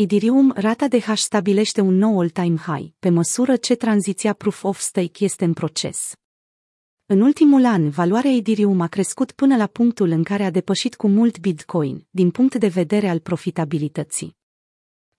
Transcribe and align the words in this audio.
Idirium, 0.00 0.52
rata 0.56 0.88
de 0.88 1.00
hash 1.00 1.22
stabilește 1.22 1.80
un 1.80 1.94
nou 1.94 2.20
all-time 2.20 2.56
high, 2.56 2.92
pe 2.98 3.08
măsură 3.08 3.56
ce 3.56 3.74
tranziția 3.74 4.32
Proof 4.32 4.64
of 4.64 4.78
Stake 4.78 5.24
este 5.24 5.44
în 5.44 5.52
proces. 5.52 6.12
În 7.06 7.20
ultimul 7.20 7.64
an, 7.64 7.88
valoarea 7.88 8.30
Ethereum 8.30 8.80
a 8.80 8.86
crescut 8.86 9.32
până 9.32 9.56
la 9.56 9.66
punctul 9.66 10.10
în 10.10 10.22
care 10.22 10.44
a 10.44 10.50
depășit 10.50 10.94
cu 10.94 11.08
mult 11.08 11.38
Bitcoin, 11.38 12.06
din 12.10 12.30
punct 12.30 12.54
de 12.54 12.68
vedere 12.68 13.08
al 13.08 13.18
profitabilității. 13.18 14.36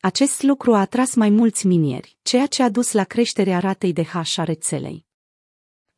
Acest 0.00 0.42
lucru 0.42 0.74
a 0.74 0.80
atras 0.80 1.14
mai 1.14 1.30
mulți 1.30 1.66
minieri, 1.66 2.18
ceea 2.22 2.46
ce 2.46 2.62
a 2.62 2.68
dus 2.68 2.92
la 2.92 3.04
creșterea 3.04 3.58
ratei 3.58 3.92
de 3.92 4.04
hash 4.04 4.38
a 4.38 4.44
rețelei. 4.44 5.07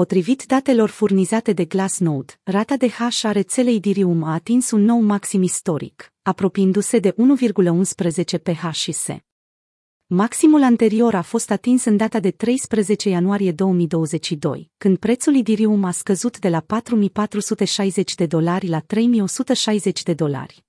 Potrivit 0.00 0.46
datelor 0.46 0.88
furnizate 0.88 1.52
de 1.52 1.64
Glassnode, 1.64 2.40
rata 2.42 2.76
de 2.76 2.88
hash 2.88 3.24
a 3.24 3.32
rețelei 3.32 3.76
Ethereum 3.76 4.22
a 4.22 4.32
atins 4.32 4.70
un 4.70 4.80
nou 4.80 5.00
maxim 5.00 5.42
istoric, 5.42 6.12
apropiindu-se 6.22 6.98
de 6.98 7.14
1,11 7.14 8.42
PHS. 8.42 9.06
Maximul 10.06 10.62
anterior 10.62 11.14
a 11.14 11.22
fost 11.22 11.50
atins 11.50 11.84
în 11.84 11.96
data 11.96 12.20
de 12.20 12.30
13 12.30 13.08
ianuarie 13.08 13.52
2022, 13.52 14.70
când 14.78 14.98
prețul 14.98 15.36
Ethereum 15.36 15.84
a 15.84 15.90
scăzut 15.90 16.38
de 16.38 16.48
la 16.48 16.60
4460 16.60 18.14
de 18.14 18.26
dolari 18.26 18.68
la 18.68 18.80
3160 18.80 20.02
de 20.02 20.14
dolari. 20.14 20.64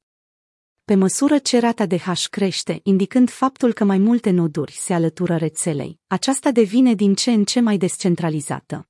Pe 0.83 0.95
măsură 0.95 1.37
ce 1.37 1.59
rata 1.59 1.85
de 1.85 1.97
hash 1.97 2.25
crește, 2.27 2.79
indicând 2.83 3.29
faptul 3.29 3.73
că 3.73 3.83
mai 3.83 3.97
multe 3.97 4.29
noduri 4.29 4.71
se 4.71 4.93
alătură 4.93 5.35
rețelei, 5.35 5.99
aceasta 6.07 6.51
devine 6.51 6.93
din 6.93 7.13
ce 7.15 7.31
în 7.31 7.43
ce 7.43 7.59
mai 7.59 7.77
descentralizată. 7.77 8.87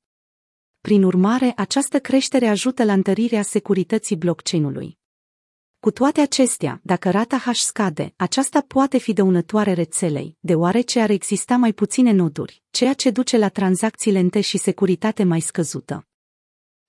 Prin 0.85 1.03
urmare, 1.03 1.53
această 1.55 1.99
creștere 1.99 2.47
ajută 2.47 2.83
la 2.83 2.93
întărirea 2.93 3.41
securității 3.41 4.15
blockchain-ului. 4.15 4.97
Cu 5.79 5.91
toate 5.91 6.21
acestea, 6.21 6.79
dacă 6.83 7.09
rata 7.09 7.37
hash 7.37 7.59
scade, 7.59 8.13
aceasta 8.15 8.61
poate 8.67 8.97
fi 8.97 9.13
dăunătoare 9.13 9.73
rețelei, 9.73 10.37
deoarece 10.39 10.99
ar 10.99 11.09
exista 11.09 11.55
mai 11.55 11.73
puține 11.73 12.11
noduri, 12.11 12.63
ceea 12.69 12.93
ce 12.93 13.09
duce 13.09 13.37
la 13.37 13.49
tranzacții 13.49 14.11
lente 14.11 14.41
și 14.41 14.57
securitate 14.57 15.23
mai 15.23 15.39
scăzută. 15.39 16.07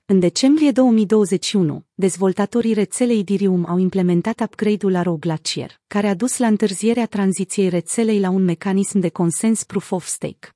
În 0.06 0.18
decembrie 0.18 0.70
2021, 0.70 1.84
dezvoltatorii 1.94 2.72
rețelei 2.72 3.18
Ethereum 3.18 3.66
au 3.68 3.78
implementat 3.78 4.40
upgrade-ul 4.40 4.92
la 4.92 5.02
Rogue 5.02 5.18
Glacier, 5.20 5.80
care 5.86 6.08
a 6.08 6.14
dus 6.14 6.38
la 6.38 6.46
întârzierea 6.46 7.06
tranziției 7.06 7.68
rețelei 7.68 8.20
la 8.20 8.30
un 8.30 8.44
mecanism 8.44 8.98
de 8.98 9.08
consens 9.08 9.64
Proof 9.64 9.92
of 9.92 10.06
Stake. 10.06 10.55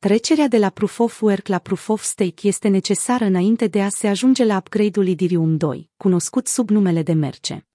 Trecerea 0.00 0.48
de 0.48 0.58
la 0.58 0.70
Proof 0.70 0.98
of 0.98 1.22
Work 1.22 1.46
la 1.46 1.58
Proof 1.58 1.88
of 1.88 2.02
Stake 2.02 2.46
este 2.46 2.68
necesară 2.68 3.24
înainte 3.24 3.66
de 3.66 3.82
a 3.82 3.88
se 3.88 4.08
ajunge 4.08 4.44
la 4.44 4.56
upgrade-ul 4.56 5.08
Ethereum 5.08 5.56
2, 5.56 5.90
cunoscut 5.96 6.46
sub 6.46 6.70
numele 6.70 7.02
de 7.02 7.12
Merce. 7.12 7.66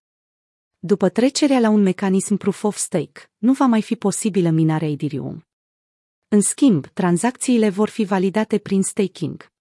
După 0.79 1.09
trecerea 1.09 1.59
la 1.59 1.69
un 1.69 1.81
mecanism 1.81 2.35
Proof 2.37 2.63
of 2.63 2.77
Stake, 2.77 3.31
nu 3.37 3.53
va 3.53 3.65
mai 3.65 3.81
fi 3.81 3.95
posibilă 3.95 4.49
minarea 4.49 4.89
Ethereum. 4.89 5.47
În 6.27 6.41
schimb, 6.41 6.87
tranzacțiile 6.87 7.69
vor 7.69 7.89
fi 7.89 8.03
validate 8.03 8.57
prin 8.57 8.83
staking. 8.83 9.51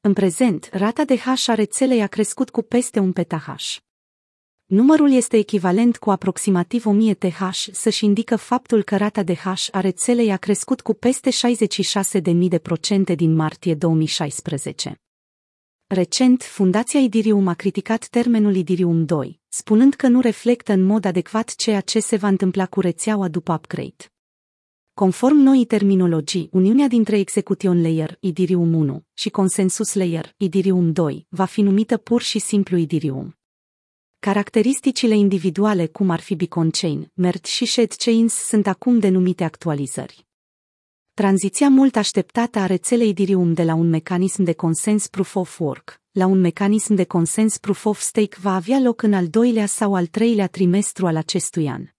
În 0.00 0.12
prezent, 0.12 0.68
rata 0.72 1.04
de 1.04 1.18
hash 1.18 1.48
a 1.48 1.54
rețelei 1.54 2.02
a 2.02 2.06
crescut 2.06 2.50
cu 2.50 2.62
peste 2.62 2.98
un 2.98 3.12
petahash. 3.12 3.78
Numărul 4.66 5.12
este 5.12 5.36
echivalent 5.36 5.96
cu 5.96 6.10
aproximativ 6.10 6.86
1000 6.86 7.14
TH 7.14 7.40
să-și 7.72 8.04
indică 8.04 8.36
faptul 8.36 8.82
că 8.82 8.96
rata 8.96 9.22
de 9.22 9.34
hash 9.34 9.68
a 9.72 9.80
rețelei 9.80 10.32
a 10.32 10.36
crescut 10.36 10.80
cu 10.80 10.94
peste 10.94 11.30
66.000 11.30 12.48
de 12.48 12.58
procente 12.58 13.14
din 13.14 13.34
martie 13.34 13.74
2016. 13.74 15.00
Recent, 15.86 16.42
Fundația 16.42 17.00
Idirium 17.00 17.48
a 17.48 17.54
criticat 17.54 18.06
termenul 18.06 18.54
Idirium 18.54 19.04
2, 19.04 19.40
spunând 19.48 19.94
că 19.94 20.08
nu 20.08 20.20
reflectă 20.20 20.72
în 20.72 20.82
mod 20.82 21.04
adecvat 21.04 21.54
ceea 21.54 21.80
ce 21.80 22.00
se 22.00 22.16
va 22.16 22.28
întâmpla 22.28 22.66
cu 22.66 22.80
rețeaua 22.80 23.28
după 23.28 23.52
upgrade. 23.52 24.12
Conform 24.94 25.36
noii 25.36 25.64
terminologii, 25.64 26.48
uniunea 26.52 26.88
dintre 26.88 27.18
Execution 27.18 27.82
Layer, 27.82 28.16
Idirium 28.20 28.74
1, 28.74 29.04
și 29.12 29.30
Consensus 29.30 29.94
Layer, 29.94 30.34
Idirium 30.36 30.92
2, 30.92 31.26
va 31.28 31.44
fi 31.44 31.62
numită 31.62 31.96
pur 31.96 32.22
și 32.22 32.38
simplu 32.38 32.76
Idirium. 32.76 33.36
Caracteristicile 34.24 35.14
individuale, 35.14 35.86
cum 35.86 36.10
ar 36.10 36.20
fi 36.20 36.34
Beacon 36.34 36.70
Chain, 36.70 37.10
MERT 37.14 37.44
și 37.44 37.66
Shed 37.66 37.92
Chains, 37.92 38.34
sunt 38.34 38.66
acum 38.66 38.98
denumite 38.98 39.44
actualizări. 39.44 40.26
Tranziția 41.14 41.68
mult 41.68 41.96
așteptată 41.96 42.58
a 42.58 42.66
rețelei 42.66 43.08
Ethereum 43.08 43.52
de 43.52 43.62
la 43.62 43.74
un 43.74 43.88
mecanism 43.88 44.42
de 44.42 44.52
consens 44.52 45.06
Proof 45.06 45.34
of 45.34 45.60
Work 45.60 46.00
la 46.10 46.26
un 46.26 46.40
mecanism 46.40 46.94
de 46.94 47.04
consens 47.04 47.58
Proof 47.58 47.84
of 47.84 48.00
Stake 48.00 48.36
va 48.40 48.54
avea 48.54 48.78
loc 48.78 49.02
în 49.02 49.12
al 49.12 49.28
doilea 49.28 49.66
sau 49.66 49.94
al 49.94 50.06
treilea 50.06 50.46
trimestru 50.46 51.06
al 51.06 51.16
acestui 51.16 51.68
an. 51.68 51.93